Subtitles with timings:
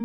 [0.00, 0.04] ス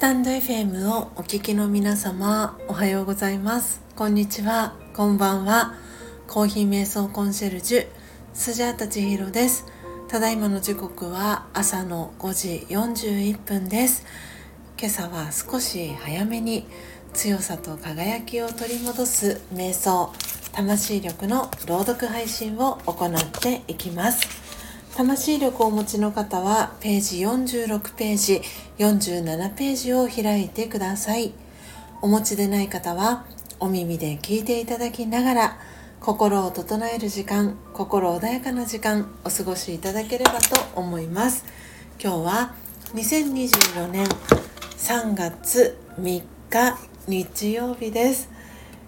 [0.00, 3.80] タンド FM をお聞きの皆様おはようございます。
[3.94, 4.74] こんにちは。
[4.92, 5.76] こんばんは。
[6.26, 7.86] コーヒー瞑想コンシェルジュ
[8.32, 9.66] スジャータチヒロです。
[10.08, 14.04] ただいまの時刻は朝の5時41分です。
[14.76, 16.66] 今朝は少し早めに
[17.12, 20.12] 強さと輝きを取り戻す瞑想
[20.54, 23.10] 魂力の朗読配信を行っ
[23.40, 24.20] ていきます。
[24.96, 28.40] 魂力をお持ちの方はページ46ページ
[28.78, 31.32] 47ページを開いてください。
[32.02, 33.24] お持ちでない方は
[33.58, 35.58] お耳で聞いていただきながら
[35.98, 41.44] 心を整える時間心穏やかな時間お過ごしいただければと思います。
[42.00, 42.54] 今日は
[42.94, 44.06] 2024年
[44.78, 48.30] 3月3日日曜日です、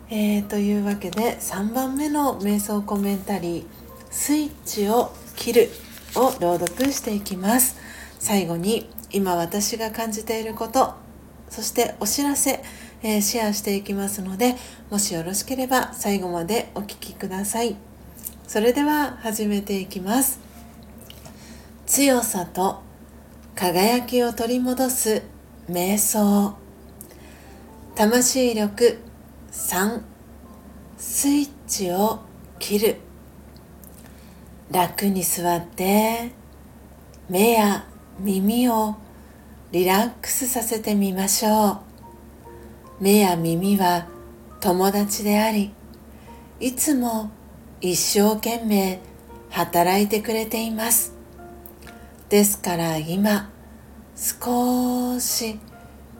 [0.09, 3.65] えー、というわけで3番目の瞑想コメンタリー
[4.09, 5.70] 「スイッチを切る」
[6.15, 7.77] を朗読していきます。
[8.21, 10.95] 最後に今私が感じていること
[11.51, 12.63] そしてお知らせ、
[13.02, 14.57] えー、シェアしていきますので
[14.90, 17.76] もしよろしければ最後までお聴きください。
[18.46, 20.38] それでは始めていきます。
[21.85, 22.80] 強さと
[23.57, 25.23] 輝きを取り戻す
[25.68, 26.54] 瞑想。
[27.96, 29.05] 魂力
[29.57, 30.02] 3
[30.99, 32.21] スイッチを
[32.59, 32.96] 切る。
[34.71, 36.30] 楽に座って
[37.30, 37.87] 目や
[38.21, 38.96] 耳を
[39.73, 41.80] リラックスさせてみましょ
[43.01, 43.02] う。
[43.02, 44.07] 目や耳は
[44.60, 45.73] 友達であり
[46.60, 47.30] いつも
[47.80, 49.01] 一生懸命
[49.48, 51.15] 働いてくれています。
[52.29, 53.51] ですから今
[54.15, 55.59] 少し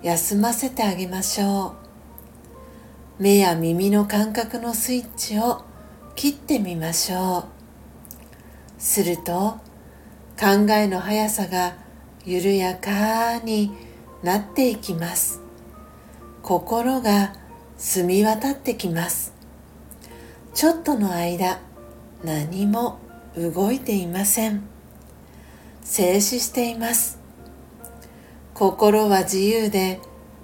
[0.03, 1.86] 休ませてあげましょう。
[3.19, 5.65] 目や耳の感覚のスイッチを
[6.15, 7.45] 切ってみましょう。
[8.79, 9.57] すると
[10.39, 11.77] 考えの速さが
[12.27, 13.73] 緩やかに
[14.23, 15.41] なっていきます。
[16.43, 17.33] 心が
[17.79, 19.33] 澄み渡ってきます。
[20.53, 21.61] ちょっとの間
[22.23, 22.99] 何も
[23.35, 24.63] 動いていません。
[25.83, 27.19] 静止しています。
[28.53, 30.01] 心は自由で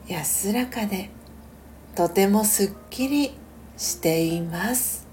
[0.08, 1.10] 安らかで。
[1.94, 3.36] とてもすっきり
[3.76, 5.06] しています。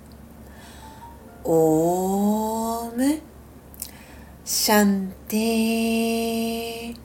[1.43, 3.19] オーム。
[4.45, 6.95] シャンティ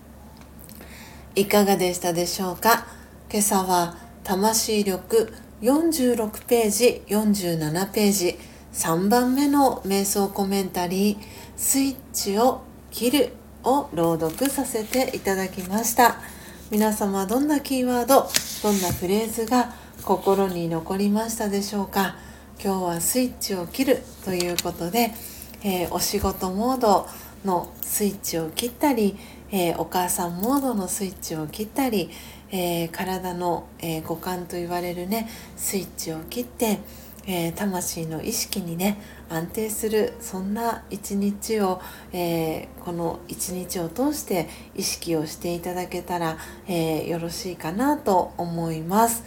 [1.34, 2.86] いかがでしたでしょうか？
[3.30, 8.38] 今朝は魂力46ページ47ページ
[8.72, 11.18] 3番目の瞑想コメンタリー
[11.56, 16.16] スイッチを切るを朗読させていただきました。
[16.70, 18.28] 皆様どんなキーワード
[18.64, 22.16] どんなフレーズが心に残りましたでしょうか？
[22.58, 25.10] 今日はスイッチを切るということで、
[25.62, 27.06] えー、お仕事モード
[27.44, 29.19] のスイッチを切ったり、
[29.53, 32.08] えー、お母さんモードのスイッチを切ったり、
[32.53, 36.78] えー、体の、え五感と言われるねスイッチを切って
[37.26, 38.98] え、魂の意識にね
[39.28, 41.80] 安定するそんな一日を、
[42.12, 46.36] えー、この一日を通して意識をしていただけたら、
[46.66, 49.24] えー、よろしいかなと思います、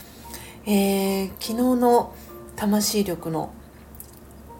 [0.65, 2.13] え昨日の
[2.55, 3.51] 魂力の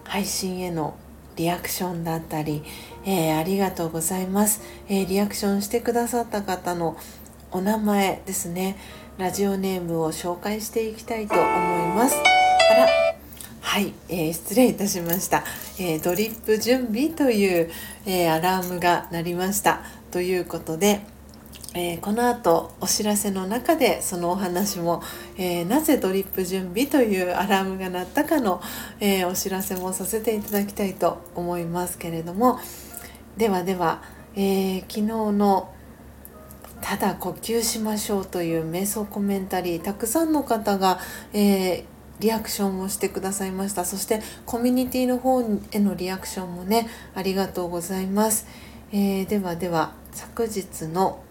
[0.03, 0.95] 配信への
[1.35, 2.63] リアクションだったり、
[3.05, 6.97] えありがとうございます、えリアクションしてくださった方の
[7.51, 8.77] お名前ですね。
[9.17, 11.45] ラジオネームを紹介していきたいと思い
[11.95, 12.15] ます。
[12.15, 13.06] あら
[13.77, 15.43] はい、えー、失礼いたしました、
[15.77, 17.69] えー、ドリップ準備という、
[18.07, 19.83] えー、アラームが鳴りました。
[20.09, 21.01] ということで、
[21.75, 25.03] えこの後お知らせの中でそのお話も、
[25.37, 28.63] えなぜドリップ準備というアラームが鳴ったかの、
[28.99, 32.59] えお知らせもさせていただきたいと思いますけれども
[33.37, 34.01] ではでは、
[34.35, 35.71] え昨日の
[36.81, 40.97] ただ呼吸しましょうという瞑想コメンタリーたくさんの方が、
[41.31, 43.85] えーリアクションもしてくださいました。
[43.85, 45.41] そしてコミュニティの方
[45.72, 48.47] へのリアクションもねありがとうございます、
[48.91, 51.22] えー、ではでは昨日の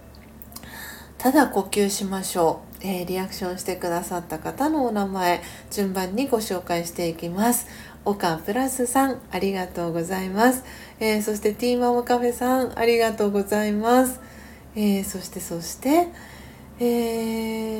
[1.19, 7.67] ただ呼吸しましょう、えー、リアクションしてくださった方のお名前順番にご紹介していきます。
[8.05, 10.63] 岡プラスさんありがとうございます、
[11.01, 14.21] えー、そしてティーマモカフェさんありがとうございます、
[14.77, 16.07] えそしてそして
[16.79, 16.85] え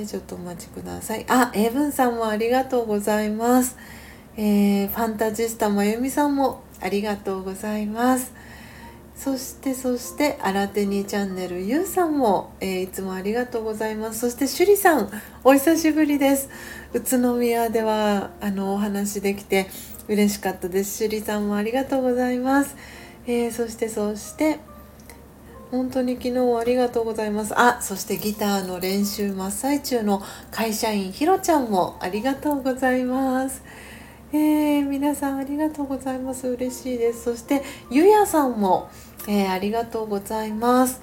[0.07, 1.27] ちょっとお待ちください。
[1.29, 3.77] あ、エブンさんもありがとうございます。
[4.37, 8.33] えー、ファンタジスタまゆみさんもありがとうございます。
[9.17, 15.11] そしてそして新手にチャンネルゆうさんも、えー、いつもありがとうございますそしてしゅりさん
[15.43, 16.51] お久しぶりです
[16.93, 19.69] 宇都宮ではあのお話できて
[20.07, 22.77] 嬉しかったですしゅりさんもありがとうございます、
[23.27, 24.61] えー、そしてそして
[25.71, 27.53] 本当に昨日ありがとうございます。
[27.57, 33.63] あそしてギターの練習真っ最中の会社員ひろちゃんもありがとうございます。
[34.33, 36.47] えー、皆さんありがとうございます。
[36.49, 37.25] 嬉しいです。
[37.25, 38.91] そしてゆやさんも、
[39.29, 41.01] えー、ありがとうございます。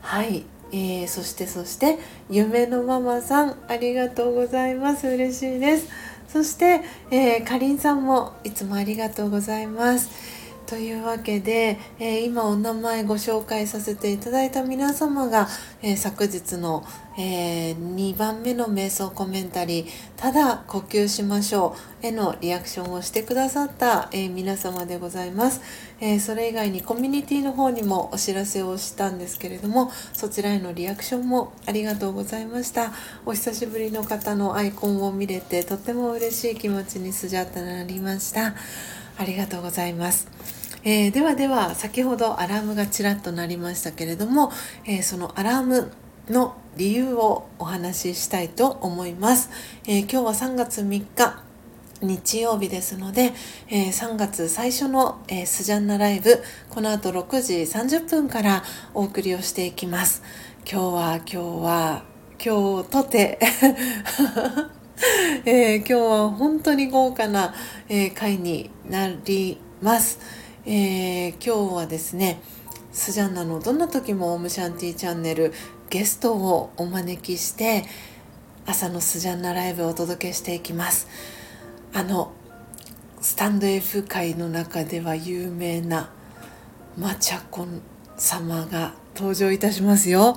[0.00, 1.98] はい、えー、そしてそして
[2.30, 5.06] 夢のママさんありがとうございます。
[5.08, 5.88] 嬉しいです。
[6.28, 10.39] そして、えー、かりんさんもいつもありがとうございます。
[10.70, 15.48] というわけで、えー、今お名前ご紹介させていただいた皆様が、
[15.82, 16.84] えー、昨日の、
[17.18, 19.86] えー、2番目の瞑想コメンタリー
[20.16, 25.60] 「ただ呼吸しましょう」へのリアクションをしてくださった、え皆様でございます、
[26.00, 32.92] えそれ以外にコミュニティの方にもお知らせをしたんですけれどもそちらへのリアクションもありがとうございました。
[33.26, 38.54] お久しぶりの方のアイコンを見れてとっても嬉しい気持ちにスジャータなりました。
[39.20, 40.28] ありがとうございます。
[40.82, 44.50] えー、ではでは先ほどアラームがちらっと鳴りましたけれども、
[44.86, 45.92] えー、そのアラーム
[46.30, 49.50] の理由をお話ししたいと思います、
[49.86, 51.42] えー、今日は3月3日
[52.00, 53.34] 日曜日ですので、
[53.68, 58.64] え3月最初の、えスジャンナライブこの後6時30分から
[58.94, 60.22] お送りをしていきます。
[60.64, 62.04] 今日は今日は
[62.42, 63.38] 今日とて
[65.44, 67.54] えー、今日は本当に豪華な、
[67.88, 70.18] えー、回になります。
[70.66, 72.40] えー、今日はですね
[72.92, 75.52] スジャンナのどんな時もオムシャンティチャンネル
[75.88, 77.84] ゲストをお招きして
[78.66, 81.08] 朝のスジャンナライブをお届けしていきます
[81.94, 82.32] あの
[83.20, 86.10] スタンド F 界の中では有名な
[86.98, 87.80] マチャコン
[88.16, 90.36] 様が登場いたしますよ。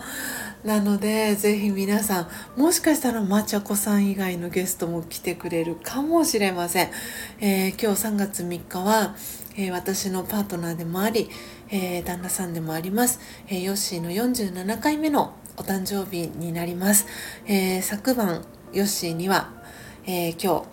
[0.63, 6.89] なのでぜひ皆さんもしかしたらまちゃこさん以外のゲストも来てくれるかもしれません、
[7.41, 9.15] えー、今日3月3日は、
[9.57, 11.29] えー、私のパートナーでもあり、
[11.69, 17.07] えー、旦那さんでもあります、えヨッシーの47回目のお誕生日になります、
[17.45, 19.51] え昨晩ヨッシーには、
[20.05, 20.63] え今日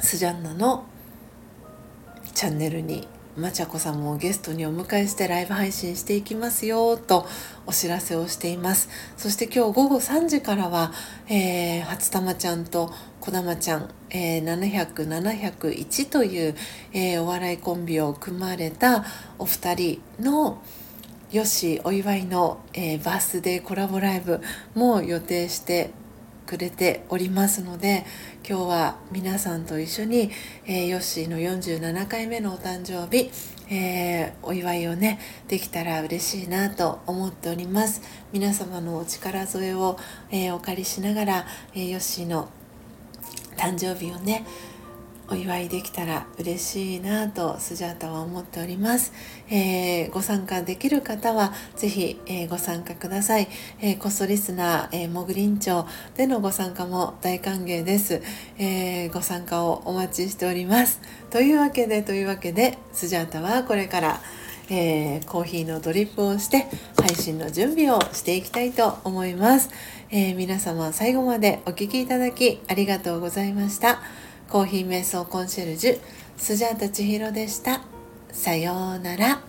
[0.00, 0.86] スジャンナの
[2.34, 3.06] チャンネルに
[3.38, 7.24] まちゃこさんもゲストにお迎えしてライブ配信していきますよと
[7.66, 8.88] お知らせをしています。
[9.16, 10.92] そして今日午後3時からは、
[11.28, 16.56] えー、初玉ちゃんとこだまちゃん、えー、700701という、
[16.92, 19.04] えー、お笑いコンビを組まれた
[19.38, 20.60] お二人の
[21.30, 24.40] よしお祝いの、えー、バースデーコラボライブ
[24.74, 25.90] も予定して
[26.48, 28.06] くれておりますので
[28.48, 30.30] 今日は皆さんと一緒に、
[30.64, 33.30] えー、ヨッシーの47回目のお誕生日、
[33.70, 38.00] えー、お祝いをねできたら嬉しいなと思っております。
[38.32, 39.98] 皆様のお力添えを、
[40.30, 42.48] えー、お借りしながら、えー、ヨッシーの
[43.58, 44.46] 誕生日をね
[45.30, 49.12] お祝いできたら嬉しいなとスジャータは思っております、
[49.50, 53.48] えー、ご参加できる方はぜひ、えー、ご参加ください、
[53.80, 55.86] えー、コストリスナー、えー、モグリン町
[56.16, 58.22] でのご参加も大歓迎です、
[58.58, 61.00] えご参加をお待ちしております。
[61.30, 64.20] というわけでというわけでスジャータはこれから
[64.70, 66.66] えー、コーヒーのドリップをして
[67.00, 69.70] 配信の準備をしていきたいと思います、
[70.10, 74.02] えー、皆様最後までお聴きいただきありがとうございました。
[74.48, 76.00] コーヒー瞑想コンシェルジュ
[76.38, 77.82] スジャータ千尋でした。
[78.32, 79.47] さようなら。